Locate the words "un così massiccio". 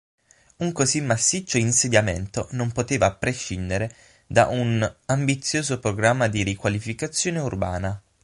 0.55-1.59